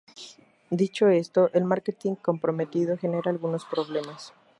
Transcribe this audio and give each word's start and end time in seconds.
Dicho 0.71 1.09
esto, 1.09 1.51
el 1.53 1.63
marketing 1.63 2.15
comprometido 2.15 2.97
genera 2.97 3.29
algunos 3.29 3.65
problemas. 3.65 4.33